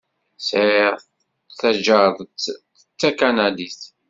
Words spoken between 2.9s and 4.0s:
takanadit.